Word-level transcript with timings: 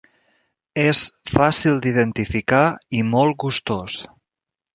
És 0.83 1.01
fàcil 1.33 1.77
d'identificar 1.83 2.63
i 3.01 3.03
molt 3.13 3.39
gustós. 3.45 4.01